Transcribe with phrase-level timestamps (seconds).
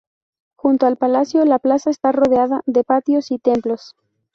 [0.55, 3.95] Junto al palacio, la plaza está rodeada de patios y templos.